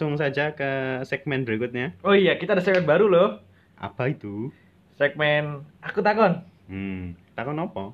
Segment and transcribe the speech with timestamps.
[0.00, 1.92] langsung saja ke segmen berikutnya.
[2.00, 3.36] Oh iya, kita ada segmen baru loh.
[3.76, 4.48] Apa itu?
[4.96, 6.40] Segmen aku takon.
[6.72, 7.92] Hmm, takon apa?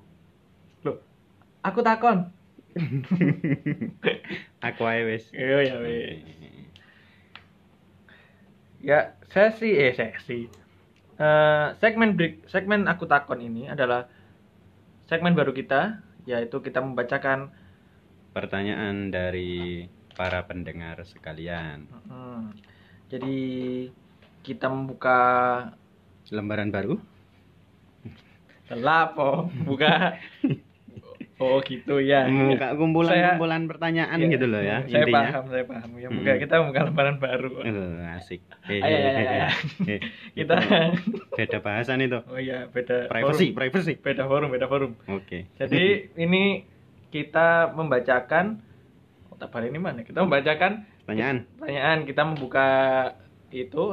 [0.86, 1.02] Loh,
[1.66, 2.30] aku takon.
[4.70, 5.34] Aku ae wis.
[5.34, 5.76] Iya ya.
[8.78, 10.46] Ya, sesi eh sesi.
[11.18, 14.06] Eh, segmen break, segmen aku takon ini adalah
[15.10, 17.50] segmen baru kita, yaitu kita membacakan
[18.36, 21.84] Pertanyaan dari para pendengar sekalian.
[22.08, 22.56] Hmm.
[23.06, 23.36] Jadi
[24.42, 25.18] kita membuka
[26.26, 26.98] Lembaran baru?
[28.72, 30.18] lapo, buka.
[31.36, 32.24] Oh gitu ya.
[32.24, 35.20] Membuka kumpulan-kumpulan pertanyaan Iya, gitu loh ya Saya intinya.
[35.20, 35.90] paham, saya paham.
[36.00, 36.40] Ya, buka Hmm.
[36.40, 37.50] kita membuka lembaran baru.
[37.60, 38.40] Eh, asik.
[38.64, 39.48] Eh, Ayo, ayo, eh, ayo, eh, ayo.
[39.84, 40.00] eh.
[40.40, 40.54] Kita
[41.36, 42.24] beda bahasan itu.
[42.24, 43.58] Oh iya, beda Privacy, forum.
[43.60, 43.94] privacy.
[44.00, 44.96] Beda forum, beda forum.
[45.12, 45.44] Oke.
[45.60, 46.64] Jadi ini
[47.12, 48.64] kita membacakan
[49.44, 50.00] balik ini mana?
[50.00, 51.44] Kita membacakan Pertanyaan.
[51.60, 52.66] pertanyaan, kita membuka
[53.52, 53.92] itu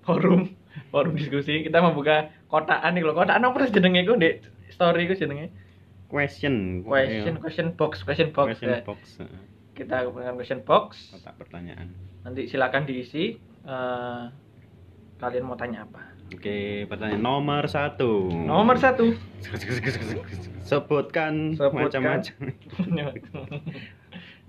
[0.00, 0.56] forum
[0.88, 3.12] forum diskusi, kita membuka kotaan nih loh.
[3.12, 4.34] Kotaan apa sih jenenge iku Ndek?
[4.72, 5.52] Story iku jenenge.
[6.08, 6.80] Question.
[6.82, 8.56] Question question box, question box.
[8.56, 8.80] Question ya.
[8.82, 9.00] box.
[9.20, 9.28] eh,
[9.74, 11.12] Kita dengan question box.
[11.12, 11.92] Kotak pertanyaan.
[12.22, 14.22] Nanti silakan diisi eh,
[15.16, 16.00] kalian mau tanya apa.
[16.26, 18.32] Oke, pertanyaan nomor satu.
[18.32, 19.12] Nomor satu.
[20.64, 21.84] Sebutkan, Sebutkan.
[22.00, 22.34] macam-macam.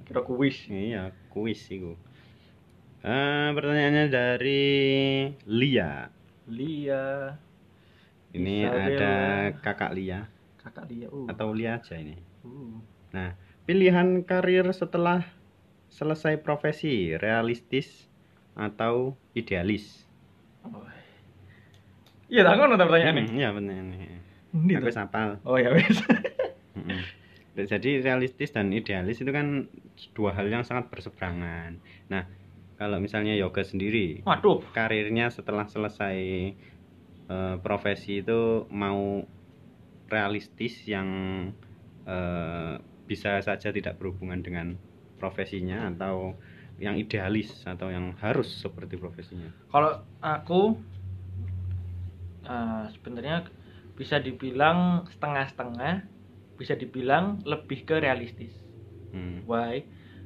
[0.05, 0.69] Kira kuis.
[0.69, 1.97] Iya, kuis itu.
[3.01, 4.63] Eh, pertanyaannya dari
[5.45, 6.09] Lia.
[6.45, 7.33] Lia,
[8.33, 8.85] Ini Isabella.
[8.85, 9.13] ada
[9.61, 10.29] kakak Lia
[10.61, 11.07] kakak Lia.
[11.09, 11.25] Uh.
[11.29, 12.17] atau Lia aja ini.
[12.41, 12.77] uh.
[13.13, 13.33] Nah,
[13.65, 15.25] pilihan karir setelah
[15.89, 18.09] selesai profesi realistis
[18.53, 20.05] atau idealis?
[20.61, 20.81] Oh.
[22.25, 23.21] Iya, tak ngono ta pertanyaane.
[23.29, 23.97] Hmm, Iya, pertanyaannya.
[24.55, 25.37] Ini Aku sapal.
[25.45, 25.97] Oh ya wes.
[27.55, 29.71] Jadi realistis dan idealis itu kan
[30.11, 31.79] dua hal yang sangat berseberangan.
[32.11, 32.27] Nah,
[32.75, 34.59] kalau misalnya yoga sendiri, Waduh.
[34.75, 36.17] karirnya setelah selesai
[37.31, 39.23] eh, profesi itu mau
[40.11, 41.07] realistis yang
[42.03, 42.75] eh,
[43.07, 44.75] bisa saja tidak berhubungan dengan
[45.15, 46.35] profesinya atau
[46.75, 49.47] yang idealis atau yang harus seperti profesinya.
[49.71, 50.75] Kalau aku
[52.43, 53.47] eh, sebenarnya
[53.95, 56.14] bisa dibilang setengah-setengah,
[56.55, 58.51] bisa dibilang lebih ke realistis.
[59.11, 59.43] Hmm.
[59.47, 59.83] Why?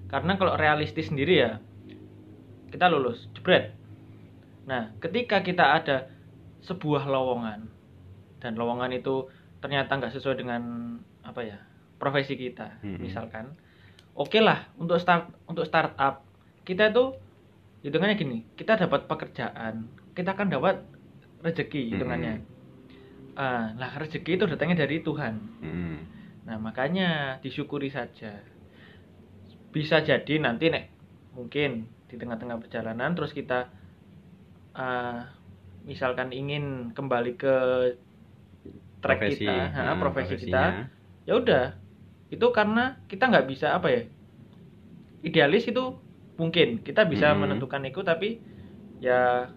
[0.09, 1.61] Karena kalau realistis sendiri ya
[2.69, 3.73] kita lulus, jebret.
[4.69, 6.09] Nah, ketika kita ada
[6.61, 7.65] sebuah lowongan
[8.37, 9.25] dan lowongan itu
[9.59, 10.61] ternyata nggak sesuai dengan
[11.25, 11.57] apa ya
[11.97, 13.01] profesi kita, Mm-mm.
[13.01, 13.57] misalkan,
[14.15, 16.23] oke lah untuk start untuk startup
[16.63, 17.17] kita itu
[17.83, 20.85] hitungannya gini, kita dapat pekerjaan, kita akan dapat
[21.43, 22.43] rezeki hitungannya.
[23.39, 25.33] Ah, nah rezeki itu datangnya dari Tuhan.
[25.63, 25.99] Hmm.
[26.49, 27.07] Nah, makanya
[27.43, 28.31] disyukuri saja.
[29.75, 30.85] Bisa jadi nanti nek
[31.37, 31.69] mungkin
[32.09, 33.69] di tengah-tengah perjalanan terus kita
[34.77, 35.17] eh,
[35.89, 36.63] misalkan ingin
[36.97, 37.53] kembali ke
[39.03, 40.43] track Profesi, kita, ha, nah, profesi profesinya.
[40.43, 40.85] kita,
[41.27, 41.63] ya udah.
[42.33, 44.01] Itu karena kita nggak bisa apa ya?
[45.27, 45.83] Idealis itu
[46.39, 47.41] mungkin kita bisa Hmm.
[47.41, 48.39] menentukan itu tapi
[49.05, 49.51] ya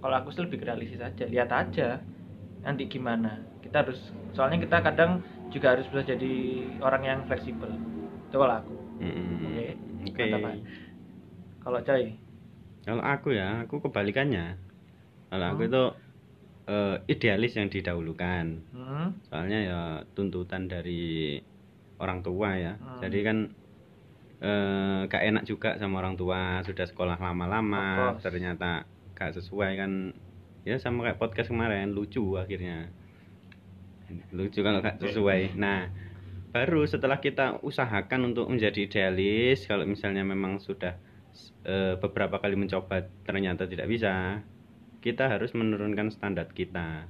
[0.00, 1.88] kalau aku sih lebih realistis aja, lihat aja
[2.64, 3.30] nanti gimana.
[3.64, 3.98] Kita harus
[4.34, 5.10] soalnya kita kadang
[5.48, 6.32] juga harus bisa jadi
[6.84, 7.70] orang yang fleksibel.
[8.28, 8.74] Itu kalau aku.
[9.00, 9.66] Oke.
[10.08, 10.26] Oke.
[11.64, 12.02] Kalau coy,
[12.86, 14.56] Kalau aku ya, aku kebalikannya.
[15.28, 15.70] Kalau aku Hmm.
[15.70, 15.82] itu
[16.68, 18.44] eh, idealis yang didahulukan.
[18.76, 19.80] hmm, Soalnya ya
[20.12, 21.36] tuntutan dari
[22.00, 22.72] orang tua ya.
[22.76, 23.00] Hmm.
[23.04, 23.38] Jadi kan
[24.38, 28.86] eh gak enak juga sama orang tua sudah sekolah lama-lama ternyata
[29.18, 30.14] gak sesuai kan
[30.62, 32.86] ya sama kayak podcast kemarin lucu akhirnya
[34.32, 35.56] lucu kalau gak sesuai.
[35.58, 35.88] Nah
[36.52, 40.96] baru setelah kita usahakan untuk menjadi idealis kalau misalnya memang sudah
[41.68, 44.40] eh, beberapa kali mencoba ternyata tidak bisa
[45.04, 47.04] kita harus menurunkan standar kita.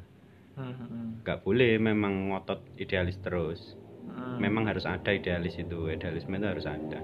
[0.59, 3.79] Hmm, hmm, gak boleh memang ngotot idealis terus.
[4.09, 4.41] Hmm.
[4.41, 7.01] memang harus ada idealis itu idealisme itu harus ada.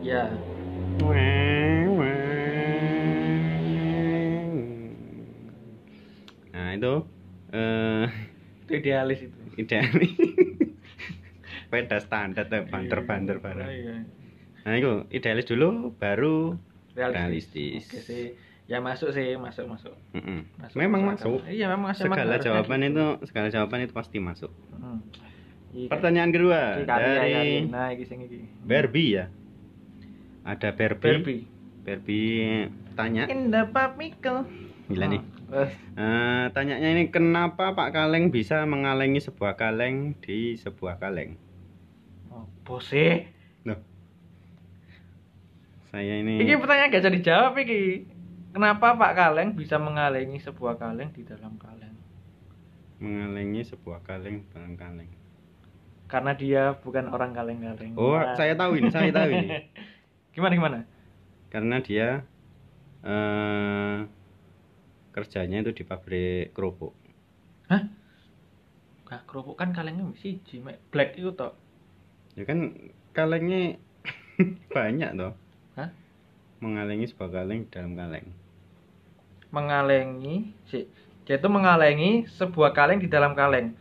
[0.00, 0.32] Ya.
[6.56, 6.94] nah itu
[7.52, 8.06] eh
[8.66, 9.38] Itu idealis itu.
[9.56, 10.10] idealis
[11.70, 13.96] beda standar tuh banter-banter Oh, bareng iya.
[14.62, 16.58] nah itu idealis dulu baru
[16.92, 18.26] realistis Oke sih.
[18.66, 19.94] Ya masuk sih, masuk masuk.
[20.10, 20.42] Mm-mm.
[20.56, 22.02] masuk memang masuk Iya, memang masuk.
[22.04, 24.98] segala harusnya jawaban itu segala jawaban itu pasti masuk Hmm.
[25.70, 25.86] Iya.
[25.88, 27.40] pertanyaan kedua Iki dari karya.
[27.68, 28.42] Nah, iki sing iki.
[28.60, 29.24] Barbie ya
[30.42, 31.42] ada Barbie Barbie.
[31.80, 34.38] Barbie tanya In the Michael.
[34.86, 40.98] gila nih Oh, Eh, tanyanya ini kenapa Pak Kaleng bisa mengalengi sebuah kaleng di sebuah
[40.98, 41.38] kaleng?
[42.34, 43.30] Apa sih?
[43.62, 43.78] Loh.
[45.94, 48.10] Saya ini Iki pertanyaan gak jadi dijawab iki.
[48.50, 51.92] Kenapa Pak Kaleng bisa mengalengi sebuah kaleng di dalam kaleng?
[52.96, 55.12] mengalengi sebuah kaleng dalam kaleng.
[56.08, 57.92] Karena dia bukan orang kaleng-kaleng.
[57.92, 58.32] Oh, Nah.
[58.32, 59.48] saya tahu ini, saya tahu ini.
[60.34, 60.78] gimana gimana?
[61.52, 62.24] Karena dia
[63.04, 63.96] eh
[65.16, 66.92] kerjanya itu di pabrik kerupuk.
[67.72, 67.88] Hah?
[69.08, 71.56] Gak kerupuk kan kalengnya siji, mek black itu toh.
[72.36, 72.76] Ya kan
[73.16, 73.80] kalengnya
[74.76, 75.32] banyak toh.
[75.80, 75.88] Hah?
[76.60, 78.28] Mengalengi sebuah kaleng dalam kaleng.
[79.48, 80.84] Mengalengi si
[81.24, 83.72] dia itu mengalengi sebuah kaleng di dalam kaleng.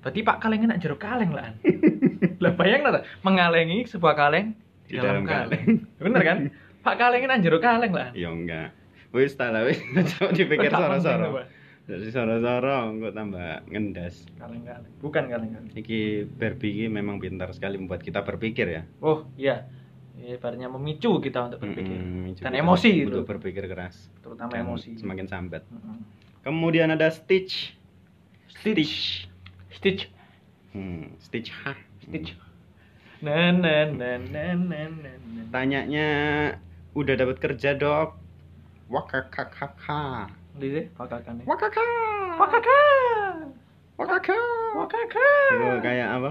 [0.00, 1.52] Berarti Pak Kalengnya nak jero kaleng lah.
[2.42, 4.56] lah bayang lah mengalengi sebuah kaleng
[4.88, 5.84] di, dalam, kaleng.
[6.00, 6.38] Bener kan?
[6.80, 8.10] Pak Kalengnya nak jero kaleng lah.
[8.16, 8.79] Ya enggak.
[9.10, 9.82] Wis tak lah wis
[10.14, 11.42] coba dipikir soro-soro.
[11.90, 14.22] Dari soro-soro kok tambah ngendas.
[14.38, 14.92] Kaleng-kaleng.
[15.02, 15.72] Bukan kaleng-kaleng.
[15.74, 18.82] Iki Barbie ini memang pintar sekali membuat kita berpikir ya.
[19.02, 19.66] Oh iya,
[20.20, 24.12] Ya, ibaratnya memicu kita untuk berpikir Mm-mm, dan emosi untuk itu, berpikir keras.
[24.20, 25.00] terutama Dan emosi.
[25.00, 25.64] Semakin sambat.
[25.72, 25.96] Mm-mm.
[26.44, 27.72] Kemudian ada Stitch.
[28.52, 29.24] Stitch,
[29.72, 30.12] Stitch,
[30.76, 31.72] Hmm, Stitch H.
[32.04, 32.36] Stitch.
[33.24, 35.44] Nah, nah, nah, nah, nah, nah, nah.
[35.48, 36.08] Tanyanya
[36.92, 38.19] udah dapat kerja, Dok?
[38.90, 40.26] Wakakakaka.
[40.58, 41.86] Lihat pakakan Wakaka.
[42.34, 42.78] Wakaka,
[43.94, 44.38] Wakaka.
[44.74, 45.28] wakaka.
[45.54, 46.30] Itu kayak apa?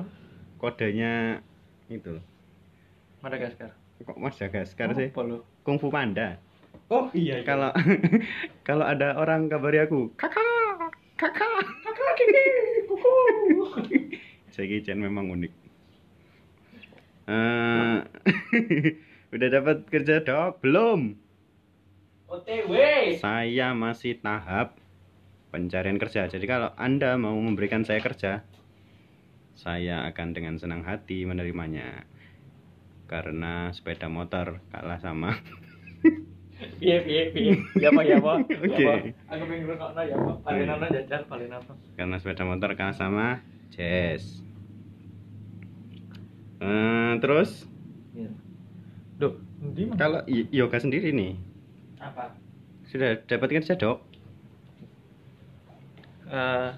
[0.59, 1.39] Kodenya
[1.87, 2.19] itu.
[3.23, 3.71] Madagaskar.
[4.03, 5.07] Kok Madagaskar sih?
[5.07, 5.47] Apa lo?
[5.63, 6.35] Kung Fu Panda.
[6.91, 7.47] Oh iya.
[7.47, 7.71] Kalau
[8.67, 11.63] kalau ada orang kabari aku, kakak, kakak.
[11.63, 12.43] kakak kiki,
[12.91, 13.15] kuku.
[14.99, 15.53] Memang unik.
[17.29, 17.97] Eh,
[19.37, 20.59] udah dapat kerja dok?
[20.59, 21.28] Belum.
[22.29, 22.73] OTW.
[23.17, 24.77] Saya masih tahap
[25.49, 26.29] pencarian kerja.
[26.29, 28.45] Jadi kalau anda mau memberikan saya kerja,
[29.57, 32.05] saya akan dengan senang hati menerimanya.
[33.09, 35.41] Karena sepeda motor kalah sama.
[36.77, 37.53] Iya, iya, iya.
[37.81, 38.19] Ya ya.
[38.21, 38.21] Ya
[38.61, 38.85] Oke.
[38.85, 38.93] apa.
[39.33, 40.33] Aku pengen ngerokokno ya apa.
[40.45, 41.73] Paling ana jajan, paling apa.
[41.97, 43.41] Karena sepeda motor kalah sama
[43.73, 44.45] Jazz.
[46.61, 47.65] Eh, terus
[48.13, 48.29] Iya.
[49.17, 49.33] Duh,
[49.95, 51.48] kalau yoga sendiri nih
[51.99, 52.31] Apa?
[52.85, 54.01] sudah dapat kerja dok?
[56.25, 56.69] Eh,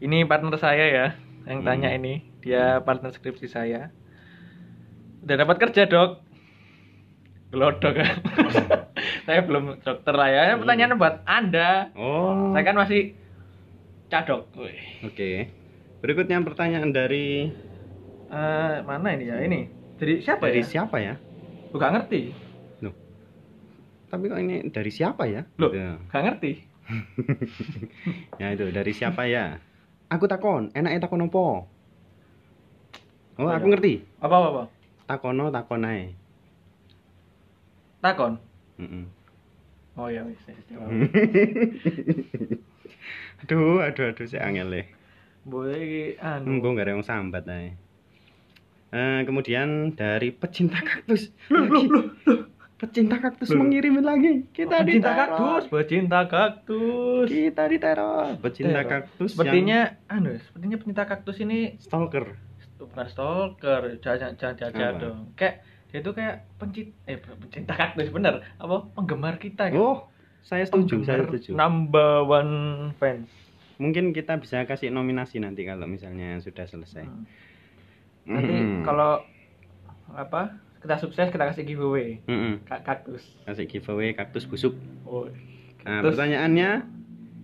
[0.00, 1.06] ini partner saya ya
[1.42, 1.66] yang Hmm.
[1.66, 3.90] tanya ini dia partner skripsi saya
[5.22, 6.22] udah dapat kerja dok
[7.50, 8.14] gelodok kan
[9.26, 12.50] saya belum dokter lah ya pertanyaan buat anda Oh.
[12.50, 13.14] saya kan masih
[14.06, 14.50] cadok.
[15.02, 15.48] Oke.
[15.98, 17.48] Berikutnya pertanyaan dari
[18.28, 19.60] Eh, mana ini ya ini
[19.94, 21.14] dari siapa dari ya siapa ya?
[21.70, 22.51] Gak ngerti.
[24.12, 25.40] Tapi kok ini dari siapa ya?
[25.56, 25.72] Loh.
[25.72, 25.88] Gitu.
[26.12, 26.52] gak ngerti
[28.40, 29.56] Ya itu dari siapa ya?
[30.12, 31.40] Aku takon, enaknya takon apa?
[31.40, 31.64] Oh,
[33.40, 34.04] Apa aku ngerti.
[34.20, 34.62] apa apa, apa?
[35.08, 36.12] Takono takon ae.
[37.98, 38.34] takon
[38.76, 39.06] Mm-mm.
[39.94, 40.36] oh ya wis
[43.42, 44.86] aduh, aduh, aduh, saya angel deh.
[45.42, 47.74] boleh iki, anu gak ada yang sambat ae.
[48.92, 51.32] Eh, kemudian dari pecinta kaktus.
[51.48, 51.86] Loh, Lagi.
[51.88, 52.38] loh, loh,
[52.82, 53.62] Pecinta kaktus Loh.
[53.62, 54.32] mengirimin lagi.
[54.50, 55.16] Kita pecinta diteror.
[55.16, 58.26] kaktus pecinta kaktus Kita diteror.
[58.36, 58.90] Pecinta Teror.
[58.90, 62.26] kaktus sepertinya anu sepertinya pecinta kaktus ini yang stalker.
[62.74, 64.98] bukan stalker jangan jangan Apa?
[64.98, 69.96] dong kayak dia itu kayak pencit eh pencinta kaktus bener apa penggemar kita gitu Oh,
[70.42, 71.50] saya setuju, saya Penggemar setuju.
[71.54, 72.54] number one
[72.96, 73.30] fans
[73.74, 77.02] Mungkin kita bisa kasih nominasi nanti kalau misalnya sudah selesai.
[77.02, 77.22] Hmm.
[78.24, 78.82] nanti Mm-mm.
[78.82, 79.22] kalau
[80.08, 82.66] apa kita sukses kita kasih giveaway Mm-mm.
[82.66, 84.74] Kak kaktus kasih giveaway kaktus busuk.
[85.06, 85.30] oh
[85.82, 86.86] Nah, pertanyaannya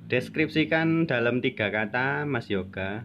[0.06, 3.02] deskripsikan dalam tiga kata Mas Yoga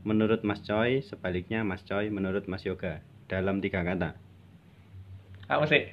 [0.00, 4.16] menurut Mas Choi, sebaliknya Mas Choi menurut Mas Yoga dalam tiga kata.
[5.52, 5.84] kamu sih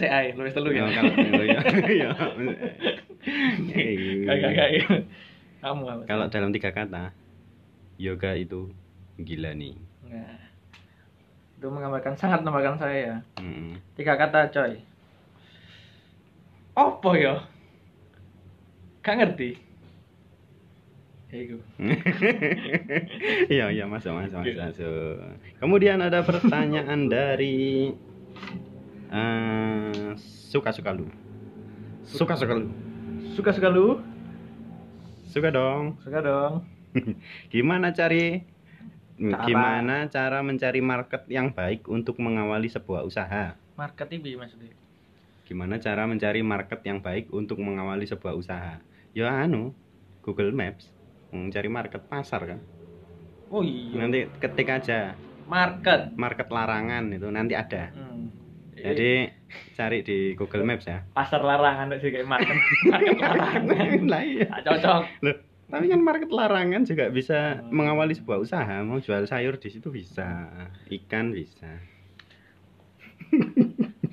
[0.00, 0.88] sih ay lu telu ya
[1.92, 2.10] iya.
[5.60, 6.08] Kamu apa sih?
[6.08, 7.10] Kalau dalam tiga kata,
[7.98, 8.70] yoga itu
[9.18, 9.74] gila nih.
[10.06, 10.38] Nah,
[11.56, 13.16] itu menggambarkan sangat menggambarkan saya ya.
[13.40, 13.80] Mm.
[13.96, 14.76] Tiga kata coy.
[16.76, 17.34] Apa ya?
[19.00, 19.50] Gak ngerti.
[21.32, 21.58] Ya iku.
[23.52, 24.56] Iya iya masuk masuk masuk.
[24.60, 25.16] masuk.
[25.58, 27.90] Kemudian ada pertanyaan dari
[29.10, 30.12] eh,
[30.52, 31.08] suka suka lu.
[32.04, 32.68] Suka suka lu.
[33.32, 34.04] Suka suka lu?
[35.32, 35.96] Suka dong.
[36.04, 36.68] Suka dong.
[37.52, 38.44] Gimana cari
[39.16, 39.48] Cara.
[39.48, 43.56] gimana cara mencari market yang baik untuk mengawali sebuah usaha?
[43.72, 44.76] Market TV maksudnya.
[45.48, 48.76] Gimana cara mencari market yang baik untuk mengawali sebuah usaha?
[49.16, 49.72] Ya anu,
[50.20, 50.92] Google Maps
[51.32, 52.60] mencari market pasar kan.
[53.48, 54.04] Oh iya.
[54.04, 55.14] Nanti ketik aja
[55.46, 56.12] market.
[56.18, 57.94] market larangan itu nanti ada.
[57.94, 58.28] Hmm.
[58.76, 59.32] Jadi
[59.72, 61.00] cari di Google Maps ya.
[61.16, 62.56] pasar larangan sih kayak market.
[62.92, 64.04] market larangan.
[64.04, 64.48] lah iya.
[64.60, 65.02] Cocok.
[65.24, 67.74] Loh, tapi kan market larangan juga bisa Hmm.
[67.74, 68.76] mengawali sebuah usaha.
[68.82, 70.46] Mau jual sayur di situ bisa,
[70.88, 71.70] ikan bisa.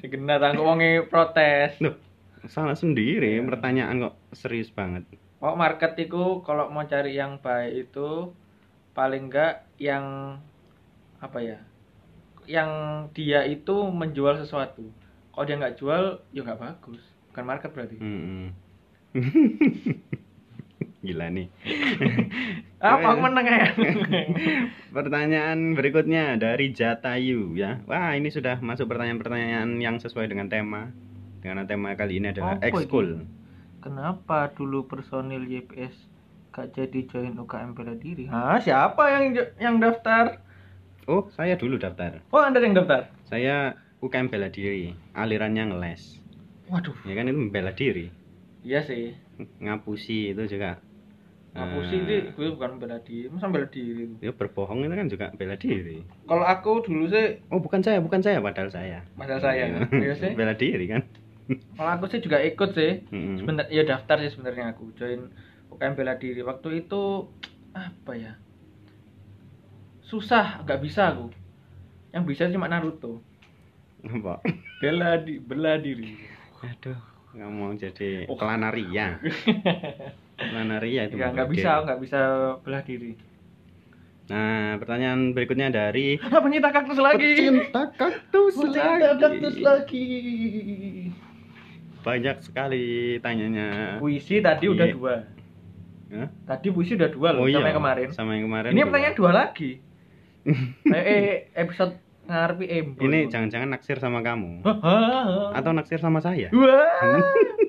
[0.02, 1.78] Si kena tangguh wonge protes.
[1.80, 1.96] Loh,
[2.50, 3.38] salah sendiri.
[3.40, 3.46] Iya.
[3.46, 5.06] Pertanyaan kok serius banget.
[5.38, 8.34] Pokok market itu kalau mau cari yang baik itu
[8.92, 10.38] paling enggak yang
[11.20, 11.60] apa ya?
[12.44, 12.70] Yang
[13.16, 14.90] dia itu menjual sesuatu.
[15.32, 17.04] Kalau dia nggak jual, ya nggak bagus.
[17.32, 17.98] Bukan market berarti.
[17.98, 18.46] Mm-mm.
[21.04, 21.48] Gila nih.
[22.80, 23.76] Apa menang ya?
[24.96, 27.84] Pertanyaan berikutnya dari Jatayu ya.
[27.88, 30.96] Wah, ini sudah masuk pertanyaan-pertanyaan yang sesuai dengan tema.
[31.44, 33.28] Dengan tema kali ini adalah Apa ekskul.
[33.84, 36.08] Kenapa dulu personil YPS
[36.56, 38.32] gak jadi join UKM bela diri?
[38.32, 40.40] Hah, siapa yang yang daftar?
[41.04, 42.24] Oh, saya dulu daftar.
[42.32, 43.12] Oh, Anda yang daftar.
[43.28, 46.24] Saya UKM bela diri, alirannya ngeles.
[46.72, 48.08] Waduh, Ya kan itu bela diri.
[48.64, 49.20] iya sih.
[49.60, 50.80] Ngapusi itu juga.
[51.54, 54.10] Ngapusi eh, itu gue bukan bela diri, masa bela diri.
[54.26, 56.02] Ya berbohong itu kan juga bela diri.
[56.26, 59.06] Kalau aku dulu sih Oh, bukan saya, bukan saya padahal saya.
[59.14, 60.34] Padahal saya, iya sih.
[60.40, 61.06] bela diri kan.
[61.78, 63.06] Kalau aku sih juga ikut sih.
[63.14, 63.38] Mm-mm.
[63.38, 65.30] Sebentar ya daftar sih sebenarnya aku join
[65.70, 66.42] UKM bela diri.
[66.42, 67.30] Waktu itu
[67.78, 68.34] apa ya?
[70.02, 71.30] Susah, nggak bisa aku.
[72.14, 73.22] Yang bisa cuma Naruto.
[74.02, 74.42] Apa?
[74.82, 76.18] Bela di bela diri.
[76.60, 76.98] Aduh,
[77.34, 78.36] nggak mau jadi Oh.
[78.36, 79.22] kelanaria.
[80.46, 81.16] kelanaria itu.
[81.16, 82.20] Ya nggak bisa, nggak bisa
[82.60, 83.14] bela diri.
[84.24, 87.34] Nah, pertanyaan berikutnya dari Ah, pencinta kaktus lagi.
[87.36, 89.20] Pecinta kaktus Pencinta lagi.
[89.20, 90.08] kaktus lagi.
[92.00, 92.86] Banyak sekali
[93.20, 94.00] tanyanya.
[94.00, 94.96] Puisi tadi udah Iya.
[94.96, 95.16] dua.
[96.14, 96.28] Hah?
[96.46, 98.08] Tadi puisi udah dua loh, sama yang kemarin.
[98.12, 98.70] Sama yang kemarin.
[98.70, 98.88] Ini dua.
[98.88, 99.72] pertanyaan dua lagi.
[100.88, 103.04] eh, eh, episode ngarepi embol.
[103.04, 104.64] Ini jangan-jangan naksir sama kamu
[105.52, 106.48] atau naksir sama saya?
[106.52, 107.20] Wah.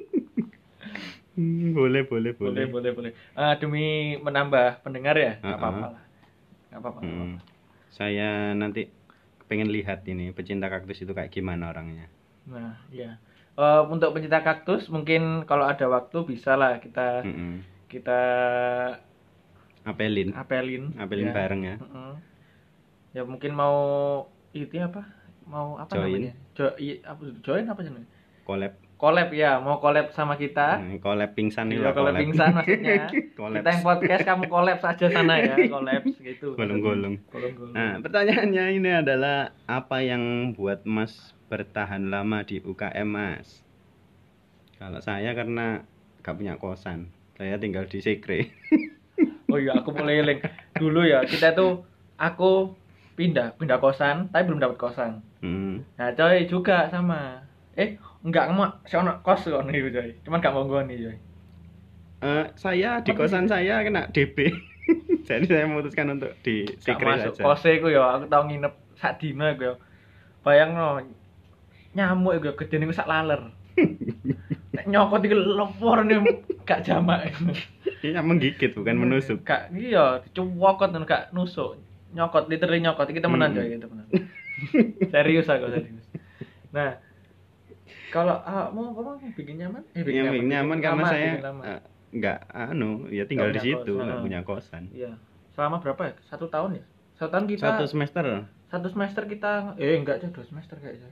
[1.37, 2.69] Hmm, boleh, boleh, boleh boleh.
[2.73, 3.81] boleh boleh Ah, demi
[4.27, 5.59] menambah pendengar ya nggak Uh-uh.
[5.59, 6.03] apa-apa lah
[6.69, 7.21] nggak apa-apa nggak Hmm.
[7.21, 7.41] apa-apa.
[7.99, 8.29] Saya
[8.61, 8.81] nanti
[9.49, 12.07] pengen lihat ini pecinta kaktus itu kayak gimana orangnya.
[12.53, 13.07] nah ya
[13.55, 17.65] Eh, untuk pencinta kaktus mungkin kalau ada waktu bisa lah kita Mm-mm.
[17.93, 18.11] kita
[19.91, 21.35] Apelin, apelin apelin ya.
[21.37, 21.77] bareng ya.
[21.81, 22.09] Mm-mm.
[23.17, 23.77] ya mungkin mau
[24.55, 25.01] itu apa
[25.53, 26.03] mau apa Join.
[26.03, 28.09] namanya Jo- i- apa join apa sih namanya?
[28.45, 33.05] Collab, collab ya mau collab sama kita Hmm, collab pingsan nih lah, collab pingsan maksudnya
[33.55, 37.19] kita yang podcast kamu collab saja sana ya collab gitu Golong-golong.
[37.27, 40.23] golong-golong Nah, pertanyaannya ini adalah apa yang
[40.53, 41.13] buat Mas
[41.47, 43.61] bertahan lama di UKM, Mas?
[44.75, 45.85] Kalau saya karena
[46.21, 47.09] gak punya kosan.
[47.35, 48.51] Saya tinggal di Sekre.
[49.47, 50.43] Oh iya, aku mulai link.
[50.75, 51.87] Dulu ya, kita tuh
[52.17, 52.75] aku
[53.15, 55.23] pindah, pindah kosan, tapi belum dapat kosan.
[55.39, 55.87] Hmm.
[55.95, 57.39] Nah, coy juga sama.
[57.79, 60.11] Eh, enggak kamu si ono kos kok nih, coy.
[60.25, 61.17] Cuman gak mau nih, coy.
[62.25, 64.49] Eh, saya di kosan saya kena DB.
[65.29, 67.33] Jadi saya memutuskan untuk di saja.
[67.37, 69.75] kose ku ya, aku tau nginep sak dino iku ya.
[70.41, 71.05] Bayangno
[71.93, 73.53] nyamuk iku ya gedene ku sak laler.
[74.75, 76.17] Nek nyokot iki lepor nih
[76.65, 77.29] gak jamak.
[78.01, 79.45] Iya menggigit bukan menusuk.
[79.45, 81.77] Gak iya, dicuwokot dan gak nusuk.
[82.17, 83.61] Nyokot literally nyokot iki temenan Hmm.
[83.61, 84.07] coy, temenan.
[85.13, 86.05] serius aku serius.
[86.73, 87.01] Nah,
[88.13, 89.83] kalau ah, mau mau bikin nyaman?
[89.97, 91.81] Eh, Yang bikin nyaman karena lama, saya bikin eh,
[92.15, 94.85] nggak anu ya tinggal Nggak di situ nggak punya kosan.
[94.95, 95.13] Iya.
[95.55, 96.15] Selama berapa ya?
[96.27, 96.85] Satu tahun ya?
[97.15, 98.25] Satu tahun kita Satu satu, semester
[98.91, 101.11] semester kita eh enggak aja dua semester kayaknya.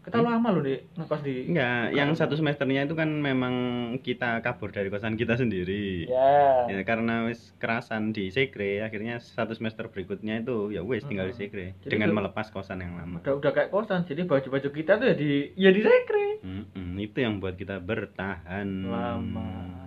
[0.00, 1.48] Kita lama loh di ngekos di Hmm?
[1.52, 3.54] Enggak, yang satu semesternya itu kan memang
[4.00, 6.08] kita kabur dari kosan kita sendiri.
[6.08, 6.64] Ya.
[6.66, 11.36] Ya karena wis kerasan di Sekre, akhirnya satu semester berikutnya itu ya wis tinggal di
[11.36, 11.44] Mm-mm.
[11.44, 13.20] Sekre Jadi dengan itu- melepas kosan yang lama.
[13.20, 14.08] Udah udah kayak kosan.
[14.08, 16.40] Jadi baju-baju kita tuh ya di ya di sekre.
[16.40, 19.84] Mm-mm, itu yang buat kita bertahan Lama.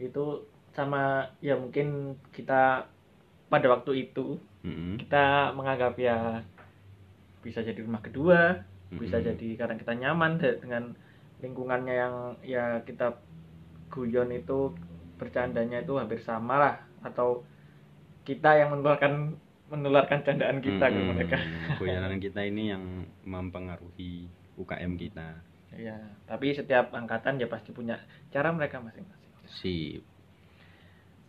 [0.00, 2.88] Itu sama ya mungkin kita
[3.46, 6.40] pada waktu itu Mm-mm, kita menganggap ya
[7.40, 8.64] bisa jadi rumah kedua,
[8.98, 10.94] bisa jadi karena kita nyaman de- dengan
[11.40, 13.16] lingkungannya yang ya kita
[13.90, 14.74] guyon itu
[15.20, 17.44] bercandanya itu hampir sama lah atau
[18.26, 19.36] kita yang menularkan
[19.70, 21.38] menularkan candaan kita ke Mm-mm, mereka.
[21.78, 22.82] Guyonan kita ini yang
[23.22, 24.26] mempengaruhi
[24.58, 25.38] UKM kita.
[25.78, 25.94] Ya,
[26.26, 28.02] tapi setiap angkatan ya pasti punya
[28.34, 29.30] cara mereka masing-masing.
[29.46, 30.02] Sip.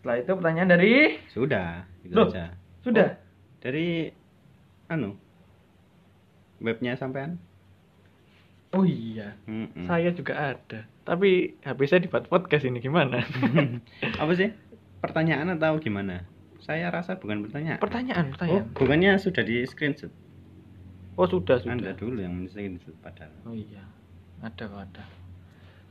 [0.01, 0.93] Setelah itu pertanyaan dari
[1.29, 2.25] Sudah, itu Loh.
[2.33, 2.57] aja.
[2.81, 3.13] sudah
[3.61, 4.09] Dari
[4.89, 5.13] anu
[6.57, 7.37] webnya sampean?
[8.71, 9.83] Oh iya, Mm-mm.
[9.83, 10.87] saya juga ada.
[11.03, 13.19] Tapi HP saya dibuat podcast ini gimana?
[14.21, 14.47] Apa sih?
[14.99, 16.23] Pertanyaan atau gimana?
[16.61, 17.77] Saya rasa bukan pertanyaan.
[17.77, 18.65] Pertanyaan, Oh, pertanyaan.
[18.71, 20.13] bukannya sudah di screenshot.
[21.19, 21.73] Oh, sudah, sudah.
[21.73, 23.33] Anda dulu yang men-screenshot padahal.
[23.43, 23.83] Oh iya.
[24.39, 25.03] Ada kok ada.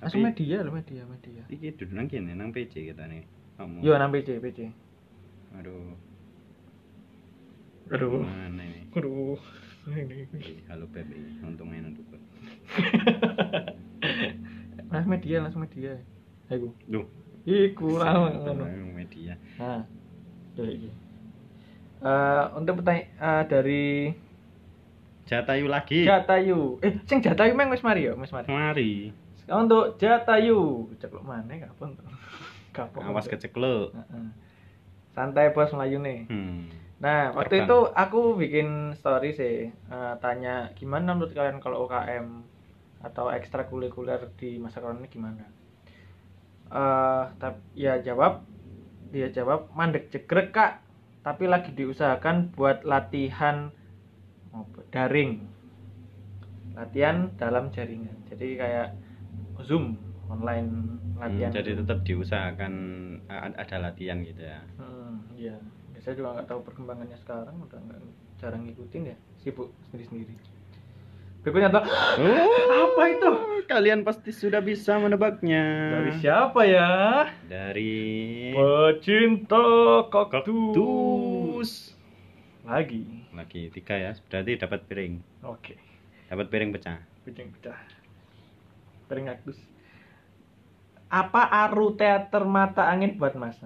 [0.00, 1.42] Langsung Tapi- media loh, media, media.
[1.46, 3.28] Iki duduk nang kene nang PC kita nih.
[3.58, 3.84] Kamu.
[3.84, 4.72] Yo nang PC, PC.
[5.60, 5.92] Aduh.
[7.90, 8.24] Aduh.
[8.24, 8.88] Mana ini?
[8.94, 9.36] Aduh.
[10.70, 12.19] Halo Beb ini untung enak tuh.
[14.90, 15.94] Langsung media, langsung media.
[16.50, 16.74] Ayo.
[16.90, 17.06] Duh,
[17.46, 18.64] Iku ngono.
[18.92, 19.38] Media.
[19.56, 19.86] Nah.
[20.58, 20.90] Yo iki.
[22.00, 23.84] Eh, untuk pertanyaan eh, dari
[25.30, 26.02] Jatayu lagi.
[26.02, 26.82] Jatayu.
[26.82, 28.50] Eh, sing Jatayu meng wis mari yo, wis mari.
[28.50, 28.92] Mari.
[29.46, 32.06] Untuk Jatayu, cekluk mana kapan tuh?
[32.76, 33.02] Kapan?
[33.10, 33.94] Awas kecekluk.
[33.94, 34.26] Heeh.
[35.14, 36.26] Santai bos melayune.
[36.30, 36.66] Hmm.
[37.04, 37.64] Nah, waktu Terbang.
[37.66, 38.68] itu aku bikin
[39.00, 42.26] story sih, eh, tanya gimana menurut kalian kalau UKM
[43.06, 45.44] atau ekstrakurikuler di masa corona gimana?
[46.70, 48.32] Eh, tapi ya jawab,
[49.10, 50.72] dia jawab mandek jegrek kak,
[51.26, 53.74] tapi lagi diusahakan buat latihan
[54.94, 55.32] daring,
[56.78, 58.16] latihan dalam jaringan.
[58.30, 58.88] Jadi kayak
[59.66, 59.98] zoom
[60.30, 61.52] online Hmm, latihan.
[61.52, 62.74] jadi tetap diusahakan
[63.30, 64.58] ada latihan gitu ya.
[64.78, 65.58] Hmm, iya.
[66.00, 68.00] Saya juga nggak tahu perkembangannya sekarang, udah nggak
[68.40, 70.32] jarang ngikutin ya, sibuk sendiri-sendiri.
[71.44, 71.88] Berikutnya adalah
[72.68, 73.30] apa itu?
[73.64, 75.64] Kalian pasti sudah bisa menebaknya.
[75.92, 76.88] Dari siapa ya?
[77.48, 77.96] Dari
[78.52, 79.64] Pecinta
[80.08, 80.72] kaktus.
[80.76, 81.70] Tus.
[82.64, 83.24] Lagi.
[83.32, 85.20] Lagi tiga ya, berarti dapat piring.
[85.48, 85.80] Oke.
[86.28, 87.00] Dapat piring pecah.
[87.24, 87.76] Kucing pecah.
[89.08, 89.56] Piring kaktus.
[91.08, 93.56] Apa aru teater mata angin buat Mas?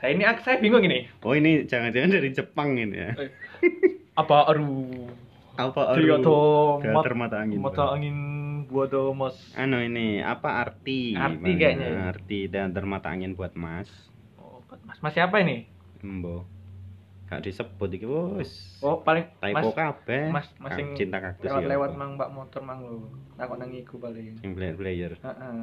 [0.00, 1.04] Nah, saya ini saya bingung ini.
[1.20, 3.12] Oh ini jangan-jangan dari Jepang ini ya.
[4.16, 4.96] Apa aru
[5.60, 7.60] Apa Teater mat- mata angin.
[7.60, 8.16] mata angin
[8.64, 9.36] buat Mas?
[9.52, 11.12] Anu ini apa arti?
[11.12, 12.00] Arti kayaknya ya.
[12.16, 13.92] Arti teater mata angin buat Mas.
[14.40, 14.96] Oh, buat Mas.
[15.04, 15.68] Mas siapa ini?
[16.00, 16.48] Embo.
[17.28, 18.80] Gak disebut iki wis.
[18.80, 20.24] Oh, paling Typo Mas kabeh.
[20.32, 21.98] Mas Mas sing cinta kaktus ya lewat-lewat apa?
[22.00, 23.04] mang Mbak motor mang lo.
[23.36, 24.40] Takut nang iku paling.
[24.40, 25.20] Sing player-player.
[25.20, 25.60] Heeh.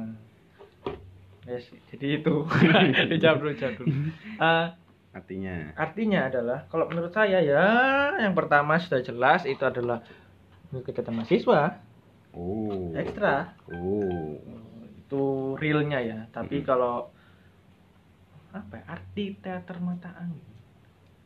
[1.48, 2.44] Yes, jadi itu.
[3.10, 3.88] dijawab dulu, jawab dulu.
[4.36, 4.66] Eh,
[5.10, 5.72] Artinya.
[5.74, 7.64] artinya adalah kalau menurut saya ya
[8.18, 10.04] yang pertama sudah jelas itu adalah
[10.70, 11.80] kegiatan mahasiswa
[12.30, 12.92] Oh.
[12.92, 14.36] ekstra Oh.
[14.94, 15.22] itu
[15.56, 16.68] realnya ya tapi Mm-mm.
[16.68, 17.08] kalau
[18.50, 20.44] apa ya, arti teater mata angin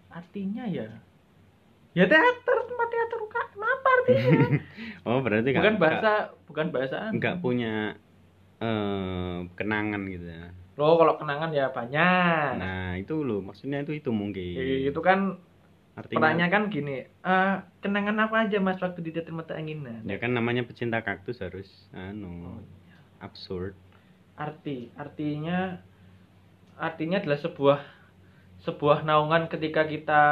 [0.08, 0.88] artinya ya
[1.92, 4.40] ya teater tempat teater UKM apa artinya
[5.10, 6.12] Oh, berarti bukan nggak- bahasa
[6.44, 7.98] bukan bahasa nggak punya
[8.62, 10.46] eh kenangan gitu ya.
[10.78, 14.88] Loh, kalau kenangan ya banyak Nah, itu loh maksudnya itu itu mungkin.
[14.88, 15.36] itu kan
[15.92, 20.00] Artinya pertanyaan kan gini eh kenangan apa aja mas waktu di teater mata angin nah
[20.08, 22.32] ya kan namanya pecinta kaktus harus Oh, anu
[23.20, 23.76] absurd.
[24.32, 25.76] arti artinya
[26.80, 27.78] artinya adalah sebuah
[28.64, 30.22] sebuah naungan ketika kita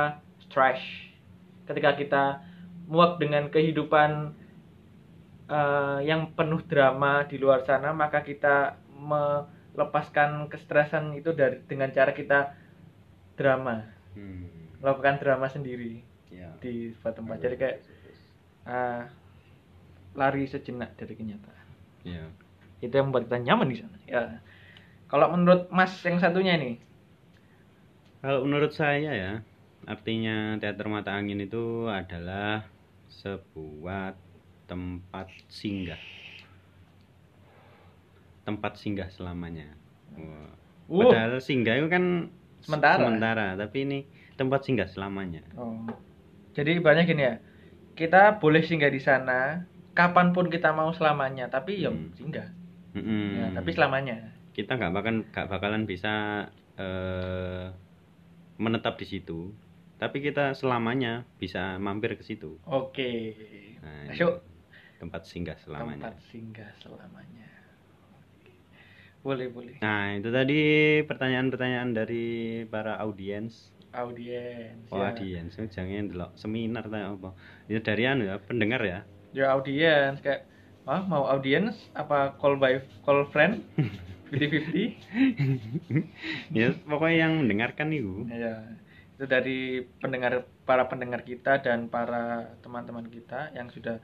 [0.48, 0.80] stress
[1.68, 2.24] ketika kita
[2.88, 4.32] muak dengan kehidupan
[5.50, 12.14] eh, yang penuh drama di luar sana maka kita melepaskan kestresan itu dari dengan cara
[12.14, 12.54] kita
[13.34, 13.98] drama.
[14.10, 14.46] Hmm.
[14.80, 16.50] melakukan drama sendiri Ya.
[16.58, 17.76] di sebuah tempat jadi kayak
[18.66, 19.02] eh,
[20.14, 21.66] lari sejenak dari kenyataan.
[22.02, 22.24] Ya.
[22.80, 23.96] itu yang membuat kita nyaman di sana.
[24.08, 24.40] Ya.
[25.06, 26.80] Kalau menurut mas yang satunya ini?
[28.20, 29.32] Kalau menurut saya ya,
[29.84, 32.64] artinya teater mata angin itu adalah
[33.10, 34.16] sebuah
[34.70, 35.98] tempat singgah.
[38.42, 39.66] Tempat singgah selamanya.
[40.14, 40.50] Wah.
[40.86, 41.06] Uh.
[41.06, 42.30] Padahal singgah itu kan
[42.60, 42.98] Sementara.
[42.98, 43.98] sementara, tapi ini
[44.34, 45.40] tempat singgah selamanya.
[45.54, 45.84] oh.
[46.50, 47.34] jadi banyak gini ya
[47.92, 52.10] kita boleh singgah di sana kapan pun kita mau selamanya tapi ya Hmm.
[52.12, 52.48] singgah
[52.90, 53.26] Mm-mm.
[53.36, 56.12] ya, tapi selamanya kita nggak bakalan nggak bakalan bisa
[56.74, 57.70] eh,
[58.56, 59.52] menetap di situ,
[59.96, 62.56] tapi kita selamanya bisa mampir ke situ.
[62.62, 63.12] oke
[63.80, 64.42] Nah, masuk
[65.00, 66.12] tempat singgah selamanya.
[66.12, 67.48] tempat singgah selamanya
[69.20, 70.60] boleh boleh Nah, itu tadi
[71.08, 72.24] pertanyaan-pertanyaan dari
[72.72, 73.68] para audiens.
[73.92, 75.10] audiens Oh, ya.
[75.12, 77.30] audiens, oh, jangan delok seminar ta apa.
[77.68, 78.98] Itu dari anu ya, pendengar ya.
[79.30, 80.46] ya audiens kayak
[80.88, 83.62] ah mau audiens apa call by call friend
[84.30, 84.94] 50-50
[86.58, 88.26] ya, pokoknya yang mendengarkan itu.
[88.30, 88.62] Ya,
[89.18, 93.98] itu dari pendengar para pendengar kita dan para teman-teman kita yang sudah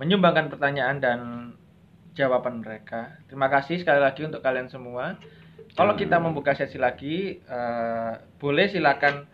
[0.00, 1.20] menyumbangkan pertanyaan dan
[2.16, 3.20] jawaban mereka.
[3.28, 5.20] Terima kasih sekali lagi untuk kalian semua.
[5.76, 9.28] Kalau kita membuka sesi lagi, eh, boleh silakan,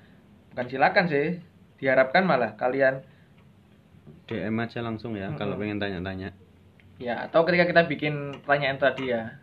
[0.52, 1.40] bukan silakan sih,
[1.78, 3.00] diharapkan malah kalian
[4.26, 5.62] DM aja langsung ya kalau Mm-mm.
[5.62, 6.30] pengen tanya-tanya.
[6.96, 9.36] ya atau ketika kita bikin pertanyaan tadi ya,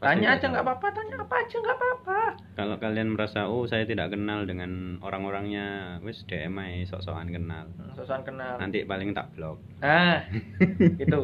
[0.00, 2.20] tanya aja nggak apa-apa tanya apa aja nggak apa-apa
[2.56, 7.68] Kalau kalian merasa oh saya tidak kenal dengan orang-orangnya, wis DM aja sok-sokan kenal.
[7.92, 9.60] Sosokan kenal Nanti paling tak blok.
[9.80, 10.24] ah
[11.04, 11.20] itu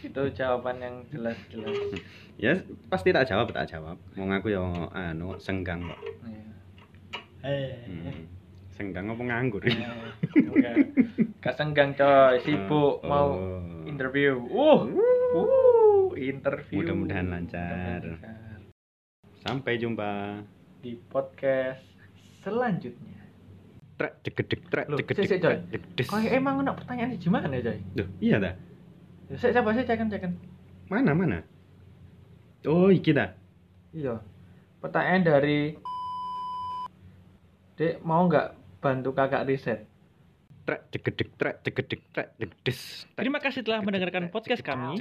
[0.00, 1.98] itu jawaban yang jelas-jelas
[2.38, 2.54] Ya
[2.86, 3.98] pasti tak jawab, tak jawab.
[4.14, 4.62] Mau ngaku ya
[4.94, 5.98] anu senggang kok.
[7.42, 7.82] Iya.
[7.82, 8.30] Hmm.
[8.70, 9.62] Senggang apa nganggur?
[9.66, 10.74] Enggak.
[11.42, 13.10] Kasenggang coy, sibuk Oh.
[13.10, 13.28] mau
[13.84, 14.38] interview.
[14.54, 14.86] Uh,
[15.34, 15.77] uh,
[16.20, 16.82] interview.
[16.82, 18.02] Mudah-mudahan lancar.
[18.02, 18.60] Mudah-mudahan
[19.38, 20.42] Sampai jumpa.
[20.82, 21.82] Di podcast
[22.42, 23.22] selanjutnya.
[23.98, 25.26] Trek degedeg trek degedeg.
[25.26, 26.26] sik, sik, Coy.
[26.30, 27.78] emang nak pertanyaan gimana ya, coy?
[27.98, 28.54] Duh, iya dah.
[29.34, 30.32] Saya coba saya cekan cekan.
[30.86, 31.42] Mana mana?
[32.66, 33.34] Oh, iki dah.
[33.94, 34.22] Iya.
[34.78, 35.74] Pertanyaan dari
[37.78, 39.86] Dek mau nggak bantu kakak riset?
[40.68, 43.08] Trek degedeg trek degedeg trek degdes.
[43.08, 45.00] Trek, Terima kasih telah mendengarkan podcast trek, kami.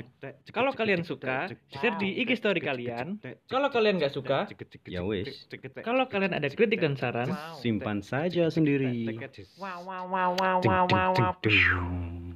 [0.55, 1.37] Kalau kalian trek, suka,
[1.75, 3.19] share di IG story kalian.
[3.19, 4.47] trek, Kalau kalian nggak suka,
[4.87, 5.43] ya wis.
[5.83, 7.27] Kalau kalian ada kritik dan saran,
[7.59, 9.11] Simpan saja sendiri.
[9.59, 12.26] wow wow wow wow wow wow